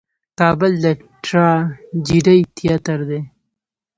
کابل 0.39 0.73
د 0.83 0.85
ټراجېډي 1.23 2.39
تیاتر 2.57 2.99
دی. 3.09 3.21